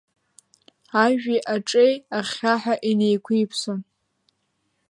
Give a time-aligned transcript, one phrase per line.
[1.03, 3.79] Ажәи аҿеи ахьхьаҳәа инеиқәиԥсон.